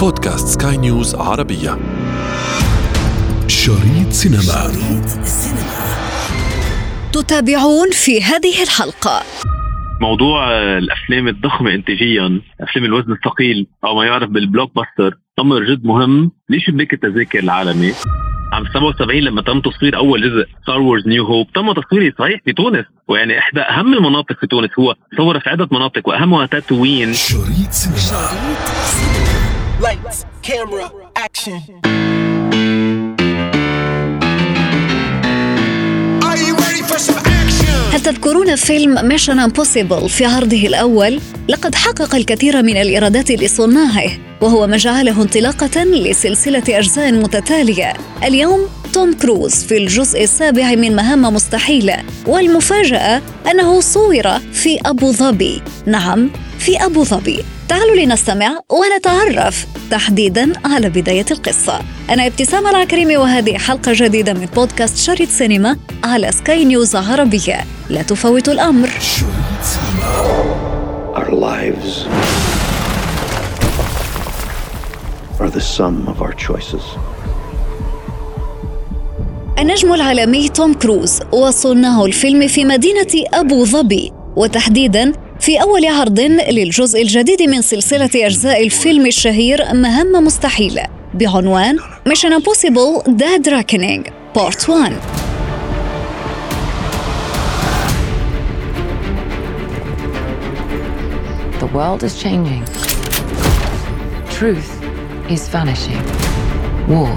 بودكاست 0.00 0.62
سكاي 0.62 0.76
نيوز 0.76 1.14
عربية. 1.14 1.78
شريط 3.48 4.10
سينما. 4.10 4.42
شريط 4.42 5.08
تتابعون 7.12 7.90
في 7.92 8.22
هذه 8.22 8.62
الحلقة. 8.62 9.22
موضوع 10.00 10.58
الأفلام 10.78 11.28
الضخمة 11.28 11.74
انتاجيا 11.74 12.40
أفلام 12.60 12.84
الوزن 12.84 13.12
الثقيل 13.12 13.66
أو 13.84 13.96
ما 13.96 14.04
يعرف 14.04 14.30
بال 14.30 14.72
blockbuster 14.74 15.18
أمر 15.40 15.64
جد 15.64 15.84
مهم. 15.84 16.32
لشباك 16.50 16.92
التذاكر 16.92 17.38
العالمي؟ 17.38 17.92
عام 18.52 18.64
77 18.74 19.20
لما 19.20 19.42
تم 19.42 19.60
تصوير 19.60 19.96
أول 19.96 20.20
جزء 20.20 20.46
Star 20.62 20.80
Wars 20.80 21.08
New 21.08 21.24
Hope 21.24 21.52
تم 21.52 21.72
تصويره 21.72 22.14
صحيح 22.18 22.40
في 22.44 22.52
تونس. 22.52 22.84
ويعني 23.08 23.38
إحدى 23.38 23.60
أهم 23.60 23.94
المناطق 23.94 24.40
في 24.40 24.46
تونس 24.46 24.70
هو 24.78 24.94
صور 25.16 25.40
في 25.40 25.50
عده 25.50 25.68
مناطق 25.72 26.08
وأهمها 26.08 26.46
تطاوين 26.46 27.14
شريط 27.14 27.70
سينما. 27.70 28.30
Lights, 29.80 30.26
camera, 30.42 30.92
action. 31.16 31.60
هل 37.92 38.00
تذكرون 38.00 38.56
فيلم 38.56 39.08
Mission 39.08 39.38
Impossible 39.38 40.08
في 40.08 40.24
عرضه 40.24 40.66
الأول؟ 40.66 41.20
لقد 41.48 41.74
حقق 41.74 42.14
الكثير 42.14 42.62
من 42.62 42.76
الإيرادات 42.76 43.30
لصناعه 43.30 44.10
وهو 44.40 44.66
ما 44.66 44.76
جعله 44.76 45.22
انطلاقة 45.22 45.84
لسلسلة 45.84 46.64
أجزاء 46.68 47.12
متتالية 47.12 47.92
اليوم 48.24 48.68
توم 48.92 49.12
كروز 49.12 49.54
في 49.54 49.76
الجزء 49.76 50.22
السابع 50.22 50.74
من 50.74 50.96
مهمة 50.96 51.30
مستحيلة 51.30 51.96
والمفاجأة 52.26 53.22
أنه 53.50 53.80
صور 53.80 54.38
في 54.52 54.80
أبو 54.86 55.12
ظبي 55.12 55.62
نعم 55.86 56.30
في 56.58 56.84
أبو 56.84 57.04
ظبي 57.04 57.44
تعالوا 57.70 57.96
لنستمع 57.96 58.60
ونتعرف 58.70 59.66
تحديدا 59.90 60.52
على 60.64 60.88
بداية 60.88 61.24
القصة. 61.30 61.80
أنا 62.10 62.26
ابتسام 62.26 62.66
العكريمي 62.66 63.16
وهذه 63.16 63.58
حلقة 63.58 63.92
جديدة 63.94 64.32
من 64.32 64.46
بودكاست 64.46 64.96
شريط 64.96 65.28
سينما 65.28 65.76
على 66.04 66.32
سكاي 66.32 66.64
نيوز 66.64 66.96
عربية. 66.96 67.64
لا 67.90 68.02
تفوتوا 68.02 68.52
الأمر. 68.52 68.88
Our 71.14 71.30
lives 71.30 72.06
are 75.40 75.50
the 75.50 75.60
sum 75.60 76.08
of 76.08 76.22
our 76.22 76.32
choices. 76.32 76.82
النجم 79.58 79.92
العالمي 79.92 80.48
توم 80.48 80.74
كروز 80.74 81.20
وصناع 81.32 82.04
الفيلم 82.04 82.48
في 82.48 82.64
مدينة 82.64 83.24
أبو 83.34 83.64
ظبي. 83.64 84.12
وتحديدا 84.36 85.12
في 85.40 85.62
أول 85.62 85.86
عرض 85.86 86.20
للجزء 86.20 87.02
الجديد 87.02 87.42
من 87.42 87.62
سلسلة 87.62 88.10
أجزاء 88.14 88.64
الفيلم 88.64 89.06
الشهير 89.06 89.74
مهمة 89.74 90.20
مستحيلة 90.20 90.82
بعنوان 91.14 91.78
Mission 92.08 92.32
Impossible 92.32 93.02
Dead 93.06 93.48
Reckoning 93.48 94.10
Part 94.34 94.68
1 94.68 94.92
The 101.60 101.66
world 101.74 102.02
is 102.02 102.18
changing. 102.18 102.64
Truth 104.30 104.70
is 105.30 105.46
vanishing. 105.48 106.02
War 106.88 107.12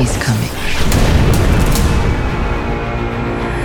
is 0.00 0.16
coming. 0.22 0.79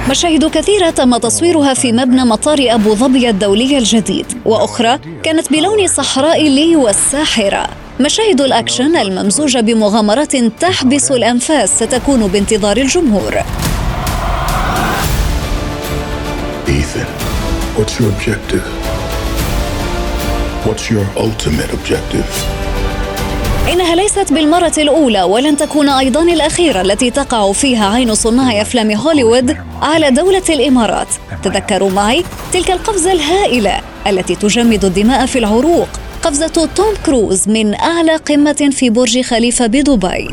مشاهد 0.09 0.45
كثيرة 0.45 0.89
تم 0.89 1.17
تصويرها 1.17 1.73
في 1.73 1.91
مبنى 1.91 2.25
مطار 2.25 2.57
أبو 2.61 2.95
ظبي 2.95 3.29
الدولي 3.29 3.77
الجديد 3.77 4.25
وأخرى 4.45 4.99
كانت 5.23 5.51
بلون 5.51 5.87
صحراء 5.87 6.49
لي 6.49 6.75
والساحرة 6.75 7.67
مشاهد 7.99 8.41
الأكشن 8.41 8.95
الممزوجة 8.97 9.59
بمغامرات 9.59 10.35
تحبس 10.35 11.11
الأنفاس 11.11 11.69
ستكون 11.83 12.27
بانتظار 12.27 12.77
الجمهور 12.77 13.43
Ethan, 16.67 17.07
what's 17.77 17.99
your 17.99 18.09
objective? 18.15 18.65
What's 20.65 20.89
your 20.89 21.05
ultimate 21.25 21.71
objective? 21.73 22.64
إنها 23.73 23.95
ليست 23.95 24.33
بالمرة 24.33 24.73
الأولى 24.77 25.23
ولن 25.23 25.57
تكون 25.57 25.89
أيضا 25.89 26.21
الأخيرة 26.21 26.81
التي 26.81 27.11
تقع 27.11 27.51
فيها 27.51 27.93
عين 27.95 28.15
صناع 28.15 28.61
أفلام 28.61 28.91
هوليوود 28.91 29.57
على 29.81 30.11
دولة 30.11 30.43
الإمارات. 30.49 31.07
تذكروا 31.43 31.89
معي 31.89 32.23
تلك 32.53 32.71
القفزة 32.71 33.11
الهائلة 33.11 33.81
التي 34.07 34.35
تجمد 34.35 34.85
الدماء 34.85 35.25
في 35.25 35.39
العروق. 35.39 35.87
قفزة 36.23 36.69
توم 36.75 36.93
كروز 37.05 37.49
من 37.49 37.75
أعلى 37.75 38.15
قمة 38.15 38.69
في 38.71 38.89
برج 38.89 39.21
خليفة 39.21 39.67
بدبي. 39.67 40.29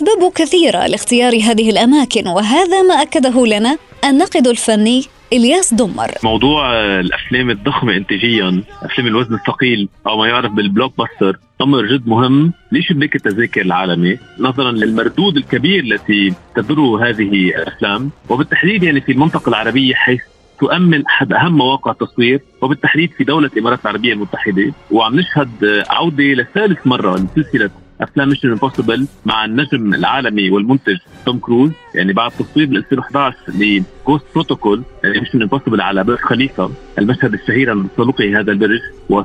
الأسباب 0.00 0.32
كثيرة 0.32 0.86
لاختيار 0.86 1.32
هذه 1.32 1.70
الأماكن 1.70 2.28
وهذا 2.28 2.82
ما 2.82 2.94
أكده 2.94 3.46
لنا 3.46 3.78
الناقد 4.04 4.46
الفني 4.46 5.04
إلياس 5.32 5.74
دمر. 5.74 6.10
موضوع 6.24 6.72
الأفلام 7.00 7.50
الضخمة 7.50 7.96
انتاجيا 7.96 8.62
أفلام 8.82 9.06
الوزن 9.06 9.34
الثقيل 9.34 9.88
أو 10.06 10.18
ما 10.18 10.26
يعرف 10.26 10.52
بالبلوك 10.52 10.92
باستر 10.98 11.38
أمر 11.60 11.86
جد 11.86 12.08
مهم. 12.08 12.52
لشباك 12.72 13.16
التذاكر 13.16 13.60
العالمي؟ 13.60 14.18
نظرا 14.38 14.72
للمردود 14.72 15.36
الكبير 15.36 15.84
التي 15.84 16.32
تدره 16.56 17.08
هذه 17.08 17.48
الأفلام 17.48 18.10
وبالتحديد 18.28 18.82
يعني 18.82 19.00
في 19.00 19.12
المنطقة 19.12 19.48
العربية 19.48 19.94
حيث 19.94 20.20
تؤمن 20.60 21.06
أحد 21.06 21.32
أهم 21.32 21.52
مواقع 21.52 21.90
التصوير 21.90 22.40
وبالتحديد 22.62 23.10
في 23.18 23.24
دولة 23.24 23.50
الإمارات 23.52 23.78
العربية 23.84 24.12
المتحدة. 24.12 24.72
وعم 24.90 25.20
نشهد 25.20 25.84
عودة 25.90 26.24
لثالث 26.24 26.86
مرة 26.86 27.26
لسلسلة 27.36 27.70
أفلام 28.00 28.28
Mission 28.28 28.50
Impossible 28.50 29.06
مع 29.26 29.44
النجم 29.44 29.94
العالمي 29.94 30.50
والمنتج 30.50 30.96
توم 31.26 31.38
كروز. 31.38 31.70
يعني 31.94 32.12
بعد 32.12 32.30
تصوير 32.30 32.66
بال 32.66 32.76
2011 32.76 33.36
ل 33.48 33.61
Ghost 33.61 34.24
Protocol 34.34 34.82
يعني 35.04 35.20
Mission 35.20 35.42
Impossible 35.42 35.80
على 35.80 36.04
برج 36.04 36.18
خليفة 36.18 36.70
المشهد 36.98 37.34
الشهير 37.34 37.70
عند 37.70 37.88
تسلقه 37.88 38.40
هذا 38.40 38.52
البرج. 38.52 38.80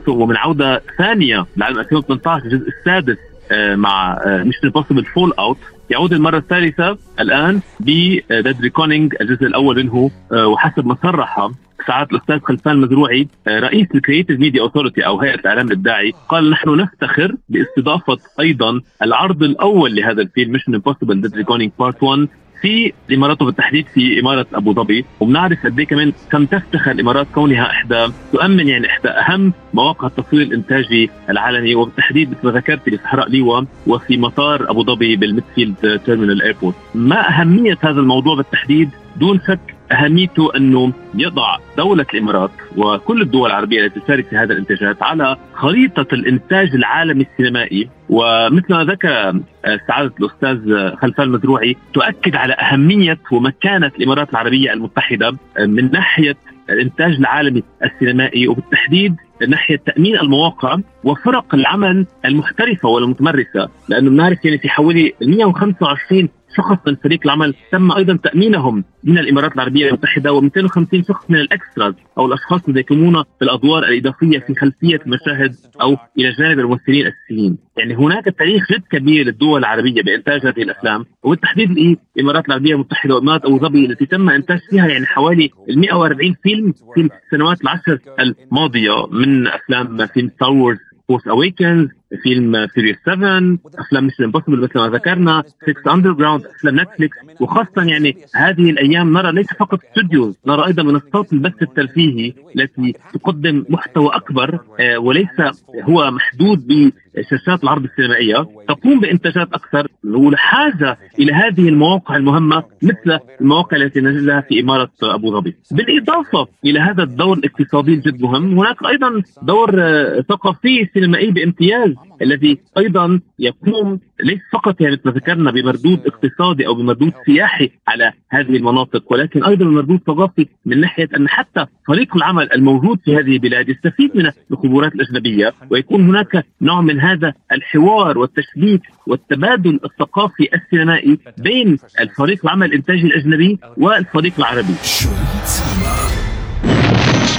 ومن 0.07 0.37
عودة 0.37 0.81
ثانية 0.97 1.45
لعام 1.57 1.79
2018 1.79 2.45
الجزء 2.45 2.67
السادس 2.67 3.17
آه، 3.51 3.75
مع 3.75 4.21
Mission 4.25 4.67
Impossible 4.67 5.05
Fallout 5.05 5.57
يعود 5.89 6.13
المرة 6.13 6.37
الثالثة 6.37 6.97
الآن 7.19 7.61
ب 7.79 7.85
Dead 8.29 8.61
Reckoning 8.61 9.15
الجزء 9.21 9.43
الأول 9.45 9.83
منه 9.83 10.11
آه، 10.31 10.47
وحسب 10.47 10.85
ما 10.85 10.97
صرح 11.03 11.49
سعادة 11.87 12.09
الأستاذ 12.11 12.39
خلفان 12.39 12.73
المزروعي 12.73 13.27
آه، 13.47 13.59
رئيس 13.59 13.87
ال 13.95 14.00
Creative 14.00 14.39
Media 14.39 14.61
Authority 14.61 15.05
أو 15.05 15.19
هيئة 15.21 15.35
الإعلام 15.35 15.67
الإبداعي 15.67 16.13
قال 16.29 16.49
نحن 16.49 16.69
نفتخر 16.69 17.35
باستضافة 17.49 18.17
أيضا 18.39 18.81
العرض 19.01 19.43
الأول 19.43 19.95
لهذا 19.95 20.21
الفيلم 20.21 20.51
Mission 20.51 20.75
Impossible 20.75 21.21
Dead 21.21 21.35
Reckoning 21.35 21.71
Part 21.79 22.03
1 22.03 22.27
في 22.63 22.93
الإمارات 23.09 23.41
وبالتحديد 23.41 23.85
في 23.93 24.19
إمارة 24.19 24.45
أبو 24.53 24.73
ظبي. 24.73 25.05
وبنعرف 25.19 25.65
قد 25.65 25.79
إيه 25.79 25.87
كمان 25.87 26.13
كم 26.31 26.45
تفتخر 26.45 26.91
الإمارات 26.91 27.27
كونها 27.35 27.65
إحدى 27.65 28.07
تؤمن 28.33 28.67
يعني 28.67 28.87
إحدى 28.87 29.09
أهم 29.09 29.53
مواقع 29.73 30.07
التصوير 30.07 30.41
الإنتاجي 30.41 31.09
العالمي. 31.29 31.75
وبالتحديد 31.75 32.29
مثل 32.29 32.39
ما 32.43 32.51
ذكرت 32.51 32.81
في 32.89 32.97
صحراء 32.97 33.29
ليوا 33.29 33.61
وفي 33.87 34.17
مطار 34.17 34.71
أبو 34.71 34.83
ظبي 34.83 35.15
بال 35.15 35.32
Midfield 35.32 36.01
Terminal 36.05 36.41
Airport 36.41 36.75
ما 36.95 37.29
أهمية 37.29 37.77
هذا 37.81 37.99
الموضوع 37.99 38.35
بالتحديد؟ 38.35 38.89
دون 39.15 39.39
شك 39.47 39.72
أهميته 39.91 40.55
أنه 40.55 40.93
يضع 41.15 41.57
دولة 41.77 42.05
الإمارات 42.13 42.51
وكل 42.77 43.21
الدول 43.21 43.49
العربية 43.49 43.85
التي 43.85 43.99
تشارك 43.99 44.25
في 44.25 44.35
هذه 44.37 44.51
الانتاجات 44.51 45.03
على 45.03 45.37
خريطة 45.53 46.07
الإنتاج 46.13 46.75
العالمي 46.75 47.25
السينمائي. 47.31 47.89
ومثل 48.09 48.73
ما 48.73 48.83
ذكر 48.83 49.09
آه، 49.09 49.79
سعادة 49.87 50.13
الأستاذ 50.19 50.89
خلفان 50.95 51.25
المزروعي 51.25 51.77
تؤكد 51.93 52.35
على 52.35 52.53
أهمية 52.53 53.19
ومكانة 53.31 53.91
الإمارات 53.97 54.29
العربية 54.29 54.73
المتحدة 54.73 55.27
آه، 55.57 55.65
من 55.65 55.91
ناحية 55.91 56.35
الإنتاج 56.69 57.13
العالمي 57.13 57.63
السينمائي 57.83 58.47
وبالتحديد 58.47 59.15
ناحية 59.47 59.75
تأمين 59.85 60.15
المواقع 60.19 60.77
وفرق 61.03 61.55
العمل 61.55 62.05
المحترفة 62.25 62.89
والمتمرسة. 62.89 63.69
لأنه 63.89 64.09
بنعرف 64.09 64.45
يعني 64.45 64.57
في 64.57 64.69
حوالي 64.69 65.13
125 65.21 66.29
شخص 66.57 66.77
من 66.87 66.95
فريق 66.95 67.19
العمل 67.25 67.53
تم 67.71 67.91
أيضا 67.91 68.17
تأمينهم 68.23 68.83
من 69.03 69.17
الإمارات 69.17 69.55
العربية 69.55 69.87
المتحدة 69.87 70.39
و250 70.41 71.07
شخص 71.07 71.25
من 71.29 71.35
ال 71.35 71.44
extras 71.44 71.93
أو 72.17 72.25
الأشخاص 72.25 72.61
الذين 72.67 72.83
يقومون 72.83 73.23
بالأدوار 73.41 73.89
الإضافية 73.89 74.39
في 74.39 74.55
خلفية 74.55 74.99
المشاهد 75.05 75.55
أو 75.81 75.97
إلى 76.17 76.31
جانب 76.31 76.59
الممثلين 76.59 77.07
الاساسيين، 77.07 77.57
يعني 77.77 77.95
هناك 77.95 78.25
تاريخ 78.25 78.71
جد 78.71 78.83
كبير 78.91 79.25
للدول 79.25 79.59
العربية 79.59 80.01
بإنتاج 80.01 80.45
هذه 80.45 80.61
الأفلام 80.61 81.05
وبالتحديد 81.23 81.97
الامارات 82.17 82.47
العربية 82.47 82.73
المتحدة 82.73 83.15
وإمارات 83.15 83.45
أبو 83.45 83.59
ظبي 83.59 83.85
التي 83.85 84.05
تم 84.05 84.29
إنتاج 84.29 84.59
فيها 84.69 84.87
يعني 84.87 85.05
حوالي 85.05 85.49
140 85.69 86.35
فيلم 86.43 86.73
في 86.95 87.09
السنوات 87.25 87.61
العشر 87.61 87.99
الماضية 88.19 89.07
من 89.11 89.47
أفلام 89.47 90.07
فيلم 90.07 90.29
Star 90.29 90.51
Wars 90.51 90.77
Force 91.07 91.27
Awakens 91.27 91.89
فيلم 92.23 92.67
Furious 92.67 92.97
7 93.05 93.57
أفلام 93.79 94.05
Mission 94.05 94.21
Impossible 94.21 94.61
مثل 94.61 94.79
ما 94.79 94.87
ذكرنا 94.87 95.43
6 95.83 95.93
Underground 95.93 96.45
أفلام 96.45 96.79
نتفليكس 96.79 97.17
وخاصة 97.39 97.83
يعني 97.83 98.17
هذه 98.35 98.69
الأيام 98.69 99.13
نرى 99.13 99.31
ليس 99.31 99.47
فقط 99.59 99.79
studios 99.83 100.37
نرى 100.45 100.67
أيضا 100.67 100.83
منصات 100.83 101.33
البث 101.33 101.61
الترفيهي 101.61 102.33
التي 102.55 102.93
تقدم 103.13 103.65
محتوى 103.69 104.09
أكبر 104.15 104.59
آه، 104.79 104.97
وليس 104.97 105.41
هو 105.83 106.11
محدود 106.11 106.91
بشاشات 107.17 107.63
العرض 107.63 107.83
السينمائية 107.83 108.47
تقوم 108.67 108.99
بإنتاجات 108.99 109.53
أكثر 109.53 109.87
والحاجة 110.03 110.97
إلى 111.19 111.33
هذه 111.33 111.69
المواقع 111.69 112.15
المهمة 112.15 112.63
مثل 112.81 113.19
المواقع 113.41 113.77
التي 113.77 114.01
نجدها 114.01 114.41
في 114.41 114.59
إمارة 114.59 114.91
أبو 115.03 115.31
ظبي. 115.31 115.55
بالإضافة 115.71 116.47
إلى 116.65 116.79
هذا 116.79 117.03
الدور 117.03 117.37
الاقتصادي 117.37 117.93
الجد 117.93 118.21
مهم. 118.21 118.59
هناك 118.59 118.85
أيضا 118.85 119.21
دور 119.41 119.81
آه، 119.81 120.21
ثقافي 120.29 120.89
سينمائي 120.93 121.31
بامتياز 121.31 121.93
الذي 122.21 122.57
أيضا 122.77 123.19
يقوم 123.39 123.99
ليس 124.23 124.39
فقط 124.53 124.81
يعني 124.81 124.95
مثل 125.05 125.15
ذكرنا 125.17 125.51
بمردود 125.51 126.07
اقتصادي 126.07 126.67
أو 126.67 126.73
بمردود 126.73 127.13
سياحي 127.25 127.71
على 127.87 128.13
هذه 128.29 128.57
المناطق 128.57 129.11
ولكن 129.11 129.43
أيضا 129.43 129.65
بمردود 129.65 129.99
ثقافي 130.07 130.47
من 130.65 130.81
ناحية 130.81 131.09
أن 131.17 131.29
حتى 131.29 131.65
فريق 131.87 132.15
العمل 132.15 132.53
الموجود 132.53 132.99
في 133.05 133.15
هذه 133.15 133.33
البلاد 133.33 133.69
يستفيد 133.69 134.17
من 134.17 134.31
الخبرات 134.51 134.95
الأجنبية 134.95 135.53
ويكون 135.69 136.07
هناك 136.09 136.45
نوع 136.61 136.81
من 136.81 136.99
هذا 136.99 137.33
الحوار 137.51 138.17
والتشبيك 138.17 138.81
والتبادل 139.07 139.79
الثقافي 139.85 140.49
السينمائي 140.53 141.19
بين 141.37 141.77
الفريق 141.99 142.39
العمل 142.43 142.67
الإنتاجي 142.67 143.07
الأجنبي 143.07 143.59
والفريق 143.77 144.33
العربي. 144.39 144.73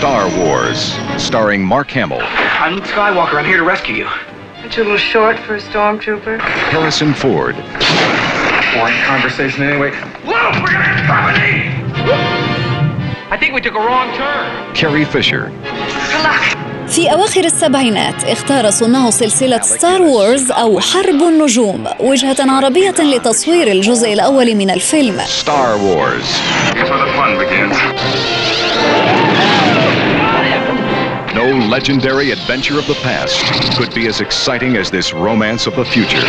Star 0.05 0.29
Wars, 0.39 0.81
starring 1.17 1.63
Mark 1.65 1.89
Hamill. 1.91 2.21
I'm 2.21 2.75
Luke 2.75 2.85
Skywalker. 2.85 3.37
I'm 3.37 3.47
here 3.47 3.57
to 3.57 3.65
rescue 3.65 3.95
you. 3.95 4.34
Aren't 4.65 4.79
you 4.79 4.83
a 4.83 4.85
little 4.85 4.97
short 4.97 5.39
for 5.41 5.57
a 5.57 5.61
stormtrooper? 5.61 6.41
Harrison 6.41 7.13
Ford. 7.13 7.55
Boring 8.73 8.99
conversation 9.05 9.63
anyway. 9.63 9.91
Luke, 10.25 10.57
we're 10.63 10.73
gonna 10.73 10.89
get 10.89 11.05
company! 11.05 11.69
I 13.31 13.37
think 13.39 13.53
we 13.53 13.61
took 13.61 13.75
a 13.75 13.79
wrong 13.79 14.09
turn. 14.17 14.75
Carrie 14.75 15.05
Fisher. 15.05 15.53
Good 16.13 16.23
luck. 16.25 16.57
في 16.89 17.13
أواخر 17.13 17.45
السبعينات 17.45 18.25
اختار 18.25 18.71
صناع 18.71 19.11
سلسلة 19.11 19.61
ستار 19.61 20.03
وورز 20.03 20.51
أو 20.51 20.81
حرب 20.81 21.23
النجوم 21.23 21.87
وجهة 22.01 22.37
عربية 22.41 22.95
لتصوير 23.01 23.73
الجزء 23.73 24.13
الأول 24.13 24.55
من 24.55 24.71
الفيلم 24.71 25.21
Star 25.21 25.77
Wars. 25.77 26.27
Legendary 31.71 32.31
adventure 32.31 32.79
of 32.79 32.87
the 32.87 32.95
past 33.03 33.43
could 33.79 33.95
be 33.95 34.07
as 34.07 34.21
exciting 34.21 34.77
as 34.77 34.91
this 34.91 35.15
romance 35.15 35.67
of 35.67 35.75
the 35.77 35.85
future. 35.85 36.25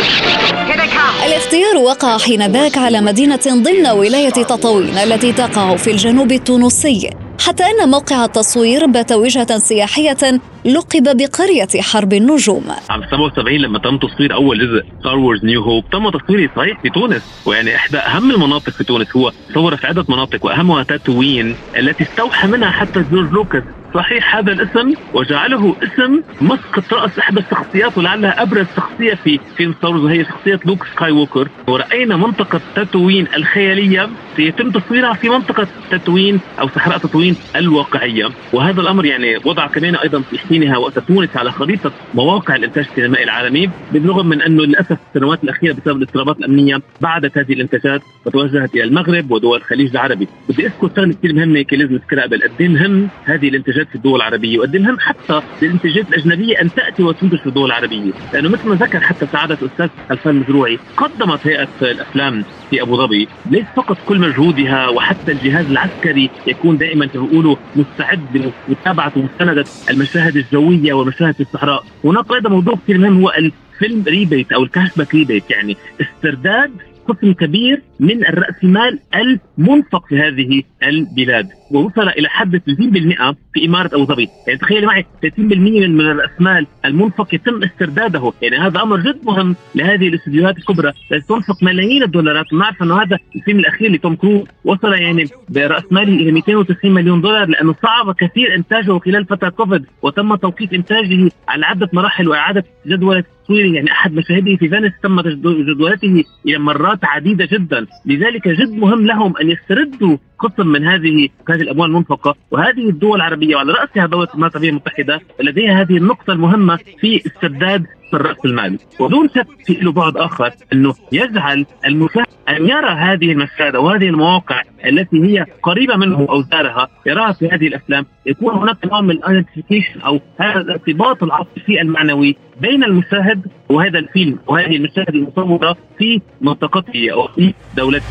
الاختيار 1.26 1.76
وقع 1.76 2.18
حينذاك 2.18 2.78
على 2.78 3.00
مدينة 3.00 3.40
ضمن 3.46 3.86
ولاية 3.86 4.30
تطاوين 4.30 4.98
التي 4.98 5.32
تقع 5.32 5.76
في 5.76 5.90
الجنوب 5.90 6.32
التونسي 6.32 7.10
حتى 7.46 7.64
أن 7.64 7.88
موقع 7.88 8.24
التصوير 8.24 8.86
بات 8.86 9.12
وجهة 9.12 9.58
سياحية 9.58 10.40
لقب 10.64 11.16
بقرية 11.16 11.80
حرب 11.80 12.12
النجوم. 12.12 12.64
عام 12.90 13.02
77 13.10 13.56
لما 13.56 13.78
تم 13.78 13.98
تصوير 13.98 14.34
أول 14.34 14.58
جزء 14.58 15.00
Star 15.00 15.18
Wars 15.18 15.44
New 15.44 15.62
Hope 15.62 15.84
تم 15.92 16.10
تصويره 16.10 16.50
صحيح 16.56 16.80
في 16.82 16.90
تونس 16.90 17.22
ويعني 17.46 17.76
إحدى 17.76 17.98
أهم 17.98 18.30
المناطق 18.30 18.70
في 18.70 18.84
تونس 18.84 19.16
هو 19.16 19.32
صور 19.54 19.76
في 19.76 19.86
عدة 19.86 20.04
مناطق 20.08 20.44
وأهمها 20.44 20.82
تطاوين 20.82 21.56
التي 21.76 22.04
استوحى 22.04 22.48
منها 22.48 22.70
حتى 22.70 23.04
جورج 23.12 23.32
لوكاس. 23.32 23.62
صحيح 23.96 24.36
هذا 24.36 24.52
الاسم 24.52 24.94
وجعله 25.14 25.76
اسم 25.82 26.22
مسقط 26.40 26.94
رأس 26.94 27.18
إحدى 27.18 27.40
الشخصيات 27.40 27.98
ولعلها 27.98 28.42
أبرز 28.42 28.66
شخصية 28.76 29.14
في 29.14 29.40
فيلم 29.56 29.72
Star 29.72 29.84
Wars 29.84 29.96
وهي 29.96 30.24
شخصية 30.24 30.60
لوك 30.64 30.86
سكاي 30.94 31.10
ووكر 31.10 31.48
ورأينا 31.68 32.16
منطقة 32.16 32.60
تاتوين 32.74 33.26
الخيالية. 33.36 34.08
سيتم 34.36 34.70
تصويرها 34.70 35.12
في 35.12 35.28
منطقة 35.28 35.68
تطاوين 35.90 36.40
أو 36.60 36.68
صحراء 36.68 36.98
تطاوين 36.98 37.36
الواقعية. 37.56 38.28
وهذا 38.52 38.80
الأمر 38.80 39.04
يعني 39.04 39.36
وضع 39.44 39.66
كمان 39.66 39.94
أيضا 39.94 40.20
في 40.20 40.38
حينها 40.38 40.76
وقت 40.76 40.98
تونس 40.98 41.36
على 41.36 41.52
خريطة 41.52 41.92
مواقع 42.14 42.56
الإنتاج 42.56 42.86
السينمائي 42.90 43.24
العالمي 43.24 43.70
بالرغم 43.92 44.26
من 44.26 44.42
أنه 44.42 44.62
للأسف 44.62 44.96
السنوات 45.08 45.44
الأخيرة 45.44 45.72
بسبب 45.72 45.96
الاضطرابات 45.96 46.38
الأمنية 46.38 46.80
بعدت 47.00 47.38
هذه 47.38 47.52
الإنتاجات 47.52 48.02
وتوجهت 48.26 48.74
إلى 48.74 48.84
المغرب 48.84 49.30
ودول 49.30 49.58
الخليج 49.58 49.90
العربي. 49.90 50.28
بدي 50.48 50.66
أذكر 50.66 50.90
شغله 50.96 51.12
كثير 51.12 51.34
مهمه 51.34 51.64
لازم 51.72 51.94
نذكرها 51.94 52.22
قبل 52.22 52.42
قد 52.42 52.62
مهم 52.62 53.08
هذه 53.24 53.48
الإنتاجات 53.48 53.85
في 53.86 53.94
الدول 53.94 54.16
العربية 54.16 54.58
وقد 54.58 54.76
مهم 54.76 54.96
حتى 55.00 55.40
للانتاجات 55.62 56.08
الأجنبية 56.08 56.60
أن 56.62 56.72
تأتي 56.74 57.02
وتنتج 57.02 57.38
في 57.38 57.46
الدول 57.46 57.66
العربية. 57.66 58.12
لأنه 58.32 58.48
مثل 58.48 58.68
ما 58.68 58.74
ذكر 58.74 59.00
حتى 59.00 59.26
سعادة 59.32 59.58
الأستاذ 59.62 59.88
خلفان 60.10 60.30
المزروعي 60.30 60.78
قدمت 60.96 61.46
هيئة 61.46 61.68
الأفلام 61.82 62.44
في 62.70 62.82
أبو 62.82 62.96
ظبي 62.96 63.28
ليس 63.44 63.66
فقط 63.76 63.98
كل 64.04 64.18
مجهودها 64.20 64.88
وحتى 64.88 65.32
الجهاز 65.32 65.66
العسكري 65.66 66.30
يكون 66.46 66.76
دائما 66.78 67.06
بيقولوا 67.06 67.56
مستعد 67.74 68.52
لمتابعة 68.68 69.12
ومسانده 69.16 69.66
المشاهد 69.90 70.36
الجوية 70.36 70.92
والمشاهد 70.92 71.34
في 71.34 71.40
الصحراء، 71.40 71.84
هناك 72.04 72.32
أيضا 72.32 72.50
موضوع 72.50 72.74
كثير 72.74 72.98
مهم 72.98 73.20
هو 73.20 73.30
ال 73.30 73.45
film 73.45 74.04
rebate 74.08 74.52
أو 74.52 74.62
ال 74.62 74.67
cash 74.67 74.88
back 74.96 75.14
rebate 75.14 75.50
يعني 75.50 75.76
استرداد 76.00 76.72
قسم 77.08 77.32
كبير 77.32 77.82
من 78.00 78.26
الرأس 78.26 78.54
المال 78.64 78.98
المنفق 79.14 80.06
في 80.06 80.20
هذه 80.20 80.62
البلاد. 80.82 81.48
ووصل 81.70 82.08
إلى 82.08 82.28
حد 82.28 82.56
30% 82.56 83.34
في 83.54 83.66
إمارة 83.66 83.86
أبو 83.94 84.04
ظبي، 84.04 84.28
يعني 84.46 84.58
تخيل 84.58 84.86
معي 84.86 85.06
30% 85.22 85.88
من 85.88 86.00
راس 86.00 86.30
المال 86.40 86.66
المنفق 86.84 87.34
يتم 87.34 87.62
استرداده، 87.62 88.32
يعني 88.42 88.56
هذا 88.56 88.82
أمر 88.82 89.00
جد 89.00 89.18
مهم 89.24 89.56
لهذه 89.74 90.08
الاستديوهات 90.08 90.58
الكبرى. 90.58 90.92
التي 91.12 91.26
تنفق 91.28 91.62
ملايين 91.62 92.02
الدولارات، 92.02 92.52
ونعرف 92.52 92.82
انه 92.82 93.02
هذا 93.02 93.18
الفيلم 93.36 93.58
الأخير 93.58 93.92
لتوم 93.92 94.16
كروز 94.16 94.44
وصل 94.64 94.92
يعني 94.92 95.24
برأس 95.48 95.84
ماله 95.90 96.14
إلى 96.14 96.32
290 96.32 96.94
مليون 96.94 97.20
دولار 97.20 97.48
لأنه 97.48 97.74
صعب 97.82 98.14
كثير 98.14 98.54
إنتاجه 98.54 98.98
خلال 98.98 99.24
فترة 99.24 99.48
كوفيد. 99.48 99.84
وتم 100.02 100.34
توقيف 100.34 100.72
إنتاجه 100.72 101.30
على 101.48 101.66
عدة 101.66 101.88
مراحل 101.92 102.28
وإعادة 102.28 102.64
جدول 102.86 103.24
تصويره 103.46 103.74
يعني 103.74 103.92
أحد 103.92 104.12
مشاهده 104.12 104.56
في 104.56 104.68
فينيس 104.68 104.92
تم 105.02 105.20
جدولته 105.20 106.24
إلى 106.46 106.58
مرات 106.58 107.04
عديدة 107.04 107.48
جدا، 107.52 107.86
لذلك 108.06 108.48
جد 108.48 108.72
مهم 108.72 109.06
لهم 109.06 109.36
أن 109.36 109.50
يستردوا 109.50 110.16
قسم 110.38 110.66
من 110.66 110.86
هذه 110.86 111.28
هذه 111.50 111.60
الأموال 111.60 111.90
المنفقة 111.90 112.34
وهذه 112.50 112.88
الدول 112.88 113.16
العربية 113.16 113.56
وعلى 113.56 113.72
رأسها 113.72 114.06
دولة 114.06 114.28
الإمارات 114.28 114.52
العربية 114.52 114.70
المتحدة 114.70 115.20
لديها 115.40 115.80
هذه 115.80 115.96
النقطة 115.96 116.32
المهمة 116.32 116.78
في 117.00 117.22
استرداد 117.26 117.86
الراس 118.14 118.36
المال. 118.44 118.78
ودون 119.00 119.28
شك 119.28 119.46
في 119.66 119.72
له 119.72 119.92
بعد 119.92 120.16
آخر 120.16 120.50
أنه 120.72 120.94
يجعل 121.12 121.66
المشاهد 121.86 122.26
أن 122.48 122.68
يرى 122.68 122.88
هذه 122.88 123.32
المشاهد 123.32 123.76
وهذه 123.76 124.08
المواقع 124.08 124.62
التي 124.84 125.22
هي 125.22 125.46
قريبة 125.62 125.96
منه 125.96 126.26
أو 126.30 126.42
زارها 126.42 126.88
يراها 127.06 127.32
في 127.32 127.48
هذه 127.48 127.66
الأفلام 127.66 128.06
يكون 128.26 128.54
هناك 128.54 128.76
نوع 128.86 129.00
من 129.00 129.10
ال 129.10 129.16
identification 129.16 130.00
أو 130.00 130.20
هذا 130.40 130.60
الارتباط 130.60 131.22
العاطفي 131.22 131.80
المعنوي 131.80 132.36
بين 132.60 132.84
المشاهد 132.84 133.46
وهذا 133.68 133.98
الفيلم 133.98 134.38
وهذه 134.46 134.76
المشاهد 134.76 135.14
المصورة 135.14 135.76
في 135.98 136.20
منطقته 136.40 137.10
أو 137.12 137.28
في 137.28 137.54
دولته. 137.76 138.06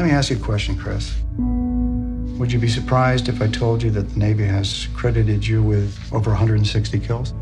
Let 0.00 0.06
me 0.06 0.12
ask 0.12 0.30
you 0.30 0.36
a 0.36 0.40
question, 0.40 0.76
Chris. 0.76 1.12
Would 2.38 2.50
you 2.50 2.58
be 2.58 2.68
surprised 2.68 3.28
if 3.28 3.42
I 3.42 3.48
told 3.48 3.82
you 3.82 3.90
that 3.90 4.08
the 4.08 4.18
Navy 4.18 4.46
has 4.46 4.88
credited 4.94 5.46
you 5.46 5.62
with 5.62 5.90
over 6.10 6.30
160 6.30 6.98
kills? 7.00 7.34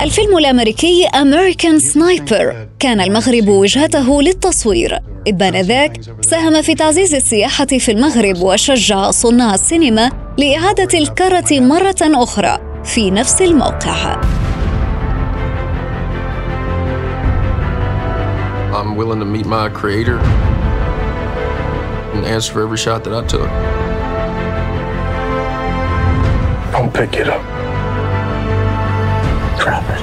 الفيلم 0.00 0.38
الأمريكي 0.38 1.06
أمريكان 1.06 1.78
سنايبر 1.78 2.68
كان 2.78 3.00
المغرب 3.00 3.48
وجهته 3.48 4.22
للتصوير 4.22 4.98
إذ 5.26 5.32
بانذاك 5.32 6.00
ساهم 6.20 6.62
في 6.62 6.74
تعزيز 6.74 7.14
السياحة 7.14 7.66
في 7.66 7.92
المغرب 7.92 8.36
وشجع 8.42 9.10
صناع 9.10 9.54
السينما 9.54 10.10
لإعادة 10.38 10.98
الكرة 10.98 11.60
مرة 11.60 11.96
أخرى 12.02 12.82
في 12.84 13.10
نفس 13.10 13.42
الموقع 13.42 14.20
I'm 18.86 18.94
willing 18.94 19.18
to 19.18 19.24
meet 19.24 19.46
my 19.46 19.68
creator 19.68 20.18
and 22.14 22.24
answer 22.24 22.52
for 22.52 22.62
every 22.62 22.76
shot 22.76 23.02
that 23.02 23.12
I 23.12 23.26
took. 23.26 23.50
Don't 26.70 26.94
pick 26.94 27.14
it 27.14 27.26
up. 27.28 27.42
Drop 29.58 29.82
it. 29.90 30.02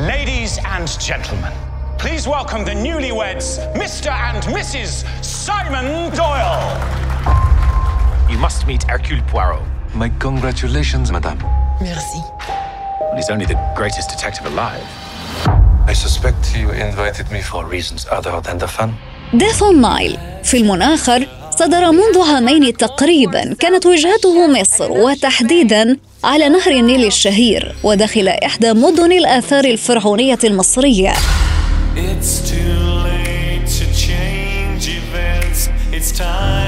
Ladies 0.00 0.58
and 0.64 0.88
gentlemen, 0.98 1.52
please 1.98 2.26
welcome 2.26 2.64
the 2.64 2.70
newlyweds, 2.70 3.58
Mr. 3.74 4.10
and 4.10 4.42
Mrs. 4.44 5.04
Simon 5.22 6.10
Doyle. 6.16 6.80
You 8.30 8.38
must 8.38 8.66
meet 8.66 8.84
Hercule 8.84 9.20
Poirot. 9.26 9.60
My 9.94 10.08
congratulations, 10.18 11.12
madame. 11.12 11.40
Merci. 11.82 12.33
He's 13.16 13.30
only 13.30 13.46
the 13.46 13.58
greatest 13.76 14.08
detective 14.14 14.46
alive. 14.52 14.86
I 15.86 15.92
suspect 15.92 16.56
you 16.56 16.70
invited 16.70 17.26
me 17.30 17.40
for 17.40 17.60
reasons 17.64 18.06
other 18.10 18.40
than 18.40 18.58
the 18.58 18.68
fun. 18.68 18.90
ديث 19.34 19.62
اون 19.62 19.80
نايل 19.80 20.18
فيلم 20.44 20.82
آخر 20.82 21.26
صدر 21.50 21.92
منذ 21.92 22.18
عامين 22.34 22.76
تقريبا 22.76 23.54
كانت 23.60 23.86
وجهته 23.86 24.46
مصر 24.46 24.92
وتحديدا 24.92 25.96
على 26.24 26.48
نهر 26.48 26.70
النيل 26.70 27.04
الشهير 27.04 27.74
وداخل 27.82 28.28
إحدى 28.28 28.72
مدن 28.72 29.12
الآثار 29.12 29.64
الفرعونية 29.64 30.38
المصرية 30.44 31.12
It's 31.96 32.50
too 32.50 32.76
late 33.08 33.66
to 33.78 33.86
change 34.06 34.88
events. 34.88 35.68
It's 35.92 36.10
time 36.18 36.63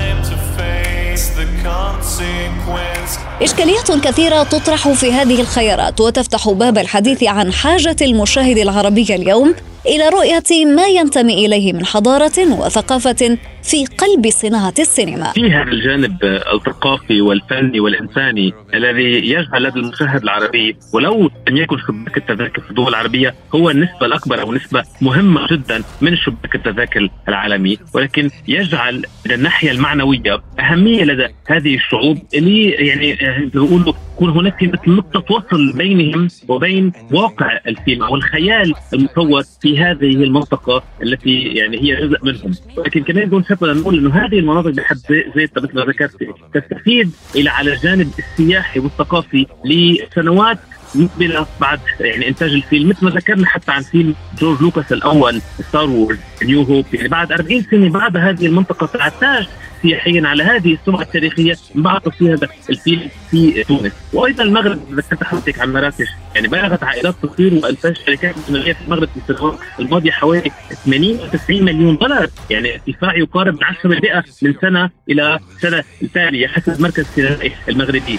إشكاليات 3.42 3.92
كثيرة 3.92 4.42
تطرح 4.42 4.88
في 4.88 5.12
هذه 5.12 5.40
الخيارات 5.40 6.00
وتفتح 6.00 6.50
باب 6.50 6.78
الحديث 6.78 7.22
عن 7.22 7.52
حاجة 7.52 7.96
المشاهد 8.00 8.58
العربي 8.58 9.14
اليوم. 9.14 9.54
إلى 9.86 10.08
رؤية 10.08 10.66
ما 10.66 10.86
ينتمي 10.86 11.46
إليه 11.46 11.72
من 11.72 11.84
حضارة 11.84 12.38
وثقافة 12.38 13.38
في 13.62 13.86
قلب 13.86 14.30
صناعة 14.30 14.74
السينما. 14.78 15.32
في 15.32 15.50
هذا 15.50 15.70
الجانب 15.70 16.16
الثقافي 16.54 17.20
والفني 17.20 17.80
والإنساني 17.80 18.52
الذي 18.74 19.30
يجعل 19.30 19.62
لدى 19.62 19.80
المشاهد 19.80 20.22
العربي 20.22 20.76
ولو 20.92 21.30
لم 21.48 21.56
يكن 21.56 21.76
شباك 21.78 22.16
التذاكر 22.16 22.62
في 22.62 22.70
الدول 22.70 22.88
العربية 22.88 23.34
هو 23.54 23.70
النسبة 23.70 24.06
الأكبر 24.06 24.40
أو 24.40 24.52
نسبة 24.52 24.82
مهمة 25.00 25.46
جدا 25.50 25.82
من 26.00 26.16
شباك 26.16 26.54
التذاكر 26.54 27.08
العالمي. 27.28 27.78
ولكن 27.94 28.30
يجعل 28.48 29.02
من 29.26 29.32
الناحية 29.32 29.70
المعنوية 29.70 30.42
أهمية 30.60 31.04
لدى 31.04 31.28
هذه 31.46 31.74
الشعوب 31.74 32.18
اللي 32.34 32.70
يعني 32.70 33.18
بيقولوا 33.54 33.92
يكون 34.16 34.30
هناك 34.30 34.88
نقطة 34.88 35.34
وصل 35.34 35.72
بينهم 35.72 36.28
وبين 36.48 36.92
واقع 37.12 37.60
الفيلم 37.66 38.02
أو 38.02 38.14
الخيال 38.14 38.74
المصور 38.94 39.42
في 39.62 39.78
هذه 39.78 40.24
المنطقة 40.24 40.82
التي 41.02 41.40
يعني 41.40 41.82
هي 41.82 41.96
جزء 41.96 42.18
منهم. 42.22 42.52
ولكن 42.76 43.02
كمان 43.02 43.28
دون 43.28 43.44
شك 43.44 43.62
نقول 43.62 43.98
إنه 43.98 44.14
هذه 44.14 44.38
المناطق 44.38 44.70
بحد 44.70 44.98
ذاتها 45.36 45.62
مثل 45.62 45.74
ما 45.74 45.84
ذكرت 45.84 46.16
تستفيد 46.54 47.10
إلى 47.34 47.50
على 47.50 47.72
الجانب 47.72 48.10
السياحي 48.18 48.80
والثقافي 48.80 49.46
لسنوات 49.64 50.58
مقبلة 50.94 51.46
بعد 51.60 51.80
يعني 52.00 52.28
إنتاج 52.28 52.52
الفيلم 52.52 52.88
مثل 52.88 53.04
ما 53.04 53.10
ذكرنا 53.10 53.46
حتى 53.46 53.72
عن 53.72 53.82
فيلم 53.82 54.14
جورج 54.40 54.62
لوكاس 54.62 54.92
الأول 54.92 55.40
Star 55.68 55.90
Wars 55.90 56.18
New 56.42 56.62
Hope 56.62 56.84
يعني 56.92 57.08
بعد 57.08 57.32
40 57.32 57.62
سنة 57.62 57.90
بعد 57.90 58.16
هذه 58.16 58.46
المنطقة 58.46 58.86
تعتاش 58.86 59.46
سياحيا 59.86 60.28
على 60.28 60.42
هذه 60.42 60.74
السمعة 60.74 61.02
التاريخية 61.02 61.56
بعد 61.74 62.00
تصوير 62.00 62.34
هذا 62.34 62.48
الفيلم 62.70 63.08
في 63.30 63.64
تونس 63.64 63.92
وأيضا 64.12 64.42
المغرب 64.44 64.78
ذكرت 64.92 65.24
حضرتك 65.24 65.58
عن 65.58 65.72
مراكش 65.72 66.06
يعني 66.34 66.48
بلغت 66.48 66.82
عائدات 66.82 67.14
تصوير 67.22 67.54
وانتاج 67.54 67.96
شركات 68.06 68.34
اجنبيه 68.48 68.72
في 68.72 68.80
المغرب 68.84 69.08
في 69.08 69.30
السنوات 69.30 69.58
الماضية 69.80 70.10
حوالي 70.10 70.50
80 70.84 71.10
و 71.10 71.26
90 71.26 71.64
مليون 71.64 71.96
دولار 71.96 72.30
يعني 72.50 72.74
ارتفاع 72.74 73.16
يقارب 73.16 73.54
من 73.54 73.60
10% 73.60 74.42
من 74.42 74.54
سنة 74.60 74.90
إلى 75.10 75.38
سنة 75.60 75.84
التاليه 76.02 76.48
حسب 76.48 76.80
مركز 76.80 77.04
السينمائي 77.04 77.52
المغربي. 77.68 78.18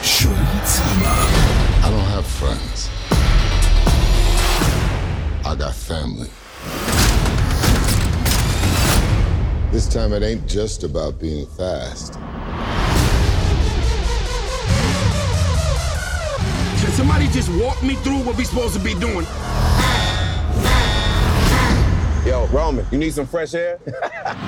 I 5.50 5.56
got 5.56 5.74
family. 5.74 6.37
This 9.72 9.86
time 9.88 10.14
it 10.14 10.24
ain't 10.24 10.48
just 10.48 10.84
about 10.84 11.20
being 11.20 11.46
fast. 11.46 12.14
Can 16.82 16.92
somebody 17.00 17.28
just 17.28 17.50
walk 17.62 17.82
me 17.84 17.96
through 17.96 18.20
what 18.26 18.38
we 18.38 18.46
supposed 18.46 18.74
to 18.76 18.80
be 18.80 18.94
doing? 18.96 19.26
Yo, 22.26 22.46
Roman, 22.48 22.86
you 22.92 22.98
need 22.98 23.14
some 23.14 23.28
fresh 23.28 23.54
air? 23.54 23.78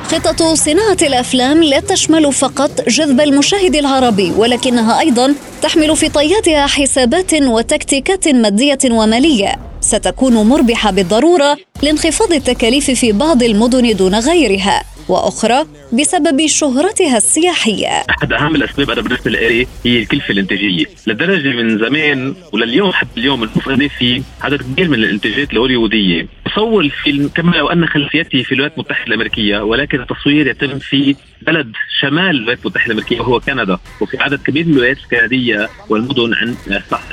خطط 0.03 0.43
صناعة 0.43 0.97
الأفلام 1.01 1.63
لا 1.63 1.79
تشمل 1.79 2.33
فقط 2.33 2.81
جذب 2.89 3.21
المشاهد 3.21 3.75
العربي 3.75 4.31
ولكنها 4.31 4.99
أيضا 4.99 5.35
تحمل 5.61 5.97
في 5.97 6.09
طياتها 6.09 6.67
حسابات 6.67 7.33
وتكتيكات 7.33 8.27
مادية 8.27 8.79
ومالية 8.91 9.68
ستكون 9.81 10.33
مربحة 10.33 10.91
بالضرورة 10.91 11.57
لانخفاض 11.83 12.31
التكاليف 12.31 12.91
في 12.91 13.11
بعض 13.11 13.43
المدن 13.43 13.95
دون 13.95 14.15
غيرها 14.15 14.83
وأخرى 15.09 15.65
بسبب 15.93 16.47
شهرتها 16.47 17.17
السياحية. 17.17 17.87
أحد 17.87 18.33
أهم 18.33 18.55
الأسباب 18.55 18.89
أنا 18.89 19.01
بالنسبة 19.01 19.31
لي 19.31 19.67
هي 19.85 19.97
الكلفة 19.99 20.31
الإنتاجية، 20.31 20.85
لدرجة 21.07 21.49
من 21.49 21.77
زمان 21.77 22.35
ولليوم 22.53 22.91
حتى 22.91 23.09
اليوم 23.17 23.43
قد 23.43 23.89
في 23.99 24.21
عدد 24.41 24.61
كبير 24.61 24.89
من 24.89 24.99
الإنتاجات 24.99 25.53
الهوليوودية، 25.53 26.27
تصور 26.51 26.81
الفيلم 26.81 27.27
كما 27.27 27.55
لو 27.55 27.67
أن 27.67 27.87
خلفيته 27.87 28.43
في 28.43 28.51
الولايات 28.51 28.73
المتحدة 28.73 29.07
الأمريكية 29.07 29.59
ولكن 29.59 30.01
التصوير 30.01 30.47
يتم 30.47 30.79
في 30.79 31.15
بلد 31.41 31.71
شمال 31.99 32.29
الولايات 32.29 32.59
المتحدة 32.59 32.85
الأمريكية 32.85 33.19
وهو 33.19 33.39
كندا، 33.39 33.77
وفي 34.01 34.17
عدد 34.17 34.41
كبير 34.43 34.65
من 34.65 34.73
الولايات 34.73 34.97
الكندية 34.97 35.69
والمدن 35.89 36.33
عند 36.33 36.57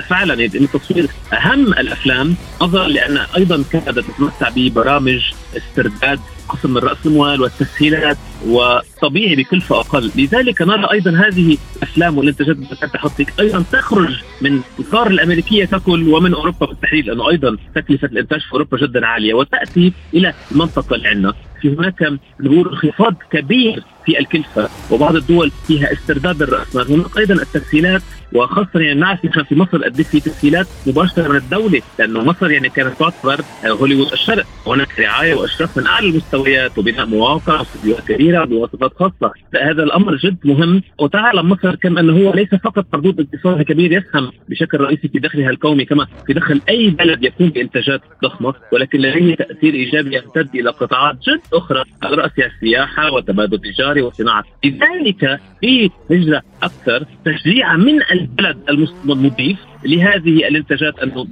فعلا 0.08 0.42
يتم 0.42 0.66
تصوير 0.66 1.06
أهم 1.32 1.66
الأفلام 1.66 2.36
نظرا 2.62 2.88
لأن 2.88 3.18
أيضا 3.36 3.64
كندا 3.72 4.02
تتمتع 4.02 4.48
ببرامج 4.56 5.32
استرداد 5.56 6.20
قسم 6.48 6.78
الرأسمال 6.78 7.42
والتسهيلات 7.42 8.16
وطبيعي 8.46 9.36
بكلفة 9.36 9.80
أقل 9.80 10.10
لذلك 10.16 10.62
نرى 10.62 10.88
أيضا 10.92 11.10
هذه 11.10 11.56
الأفلام 11.76 12.18
والإنتاجات 12.18 12.56
التحقيق 12.82 13.26
أيضا 13.40 13.64
تخرج 13.72 14.22
من 14.40 14.60
القارة 14.78 15.08
الأمريكية 15.08 15.64
ككل 15.64 16.08
ومن 16.08 16.34
أوروبا 16.34 16.66
بالتحديد 16.66 17.06
لأنه 17.06 17.30
أيضا 17.30 17.56
تكلفة 17.74 18.08
الإنتاج 18.08 18.40
في 18.40 18.52
أوروبا 18.52 18.78
جدا 18.78 19.06
عالية 19.06 19.34
وتأتي 19.34 19.92
إلى 20.14 20.34
المنطقة 20.52 20.96
اللي 20.96 21.08
عندنا 21.08 21.34
في 21.60 21.74
هناك 21.74 22.18
نقول 22.40 22.68
انخفاض 22.68 23.14
كبير 23.30 23.82
في 24.06 24.18
الكلفة 24.18 24.68
وبعض 24.90 25.16
الدول 25.16 25.50
فيها 25.66 25.92
استرداد 25.92 26.42
الرأسمال 26.42 26.92
هناك 26.92 27.18
أيضا 27.18 27.34
التسهيلات 27.34 28.02
وخاصة 28.34 28.80
يعني 28.80 29.00
نعرف 29.00 29.24
نحن 29.24 29.42
في 29.42 29.54
مصر 29.54 29.84
قد 29.84 30.02
في 30.02 30.20
تسهيلات 30.20 30.66
مباشرة 30.86 31.28
من 31.28 31.36
الدولة 31.36 31.82
لأنه 31.98 32.24
مصر 32.24 32.50
يعني 32.50 32.68
كانت 32.68 32.98
تعتبر 32.98 33.40
هوليوود 33.66 34.12
الشرق. 34.12 34.46
هناك 34.66 35.00
رعاية 35.00 35.34
وإشراف 35.34 35.78
من 35.78 35.86
أعلى 35.86 36.08
المستويات 36.08 36.78
وبناء 36.78 37.06
مواقع 37.06 37.58
واستديوهات 37.58 38.08
كبيرة 38.08 38.44
بمواصفات 38.44 38.92
خاصة. 38.98 39.32
هذا 39.62 39.82
الأمر 39.82 40.16
جد 40.16 40.36
مهم. 40.44 40.82
وتعلم 40.98 41.48
مصر 41.48 41.74
كم 41.74 41.98
أنه 41.98 42.12
هو 42.12 42.34
ليس 42.34 42.54
فقط 42.54 42.86
مردود 42.92 43.20
اقتصادي 43.20 43.64
كبير 43.64 43.92
يسهم 43.92 44.30
بشكل 44.48 44.80
رئيسي 44.80 45.08
في 45.08 45.18
دخلها 45.18 45.50
القومي 45.50 45.84
كما 45.84 46.06
في 46.26 46.32
دخل 46.32 46.60
أي 46.68 46.90
بلد 46.90 47.24
يقوم 47.24 47.48
بإنتاجات 47.48 48.00
ضخمة 48.24 48.54
ولكن 48.72 48.98
لديه 48.98 49.34
تأثير 49.34 49.74
إيجابي 49.74 50.16
يمتد 50.16 50.54
إلى 50.54 50.70
قطاعات 50.70 51.16
جد 51.28 51.40
أخرى 51.52 51.84
على 52.02 52.16
رأسها 52.16 52.46
السياحة 52.46 53.12
والتبادل 53.12 53.54
التجاري 53.54 54.02
والصناعة 54.02 54.44
لذلك 54.64 55.40
في 55.60 55.90
هجرة 56.10 56.42
أكثر 56.62 57.04
تشجيعا 57.24 57.76
من 57.76 58.02
البلد 58.12 58.56
المضيف 59.04 59.58
لهذه 59.84 60.48
الانتاجات 60.48 60.98
أنه 60.98 61.26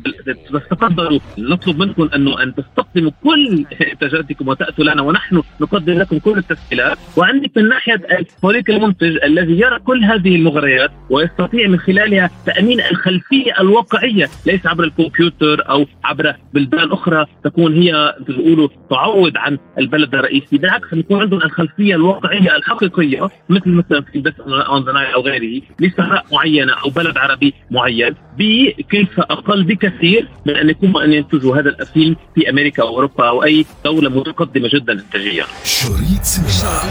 تتفضلوا 0.70 1.20
نطلب 1.38 1.78
منكم 1.78 2.08
أنه 2.14 2.42
أن 2.42 2.54
تستخدموا 2.54 3.10
كل 3.24 3.64
انتاجاتكم 3.92 4.48
وتأتوا 4.48 4.84
لنا 4.84 5.02
ونحن 5.02 5.42
نقدم 5.60 5.98
لكم 5.98 6.18
كل 6.18 6.38
التسهيلات. 6.38 6.98
وعندك 7.16 7.50
من 7.56 7.68
ناحيه 7.68 8.00
هوليك 8.44 8.70
المنتج 8.70 9.18
الذي 9.24 9.60
يرى 9.60 9.78
كل 9.78 10.04
هذه 10.04 10.36
المغريات 10.36 10.90
ويستطيع 11.10 11.68
من 11.68 11.78
خلالها 11.78 12.30
تأمين 12.46 12.80
الخلفية 12.80 13.52
الواقعية 13.60 14.28
ليس 14.46 14.66
عبر 14.66 14.84
الكمبيوتر 14.84 15.68
أو 15.68 15.86
عبر 16.04 16.34
بلدان 16.54 16.92
أخرى 16.92 17.26
تكون 17.44 17.74
هي 17.74 18.14
بيقولوا 18.26 18.68
تعوض 18.90 19.36
عن 19.36 19.58
البلد 19.78 20.14
الرئيسي. 20.14 20.58
بالعكس 20.58 20.92
يكون 20.92 21.20
عندهم 21.20 21.42
الخلفية 21.42 21.94
الواقعية 21.94 22.56
الحقيقية 22.56 23.28
مثل 23.48 23.70
مثلا 23.70 24.00
في 24.00 24.20
بس 24.20 24.32
اون 24.40 24.88
أو 24.88 25.20
غيره 25.20 25.62
لسراء 25.80 26.24
معينة 26.32 26.72
أو 26.72 26.90
بلد 26.90 27.18
عربي 27.18 27.54
معين. 27.70 28.14
بكلفة 28.38 29.22
أقل 29.22 29.64
بكثير 29.64 30.28
من 30.46 30.56
أن 30.56 30.70
يكون 30.70 31.02
أن 31.02 31.12
ينتجوا 31.12 31.56
هذا 31.56 31.68
الفيلم 31.68 32.16
في 32.34 32.50
أمريكا 32.50 32.82
أو 32.82 32.88
أوروبا 32.88 33.28
أو 33.28 33.44
أي 33.44 33.66
دولة 33.84 34.10
متقدمة 34.10 34.68
جدا 34.74 34.92
إنتاجيا. 34.92 35.44
شريط 35.64 36.22
سينما. 36.22 36.82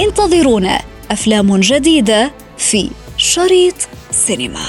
انتظرونا. 0.00 0.80
أفلام 1.10 1.56
جديدة 1.56 2.30
في 2.58 2.90
شريط 3.16 3.74
سينما. 4.10 4.66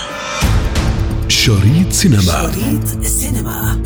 شريط 1.28 1.92
سينما. 1.92 2.22
شريط 2.22 3.04
سينما. 3.04 3.82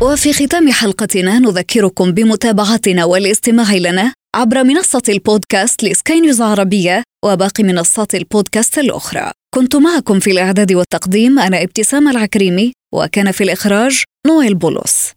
وفي 0.00 0.32
ختام 0.32 0.72
حلقتنا 0.72 1.38
نذكركم 1.38 2.12
بمتابعتنا 2.12 3.04
والاستماع 3.04 3.74
لنا 3.74 4.12
عبر 4.36 4.64
منصة 4.64 5.02
البودكاست 5.08 5.84
لسكاي 5.84 6.20
نيوز 6.20 6.42
عربية 6.42 7.02
وباقي 7.24 7.64
منصات 7.64 8.14
البودكاست 8.14 8.78
الأخرى. 8.78 9.30
كنت 9.54 9.76
معكم 9.76 10.20
في 10.20 10.30
الإعداد 10.30 10.72
والتقديم 10.72 11.38
أنا 11.38 11.62
ابتسام 11.62 12.08
العكريمي 12.08 12.72
وكان 12.94 13.32
في 13.32 13.44
الإخراج 13.44 14.02
نويل 14.26 14.54
بولس 14.54 15.12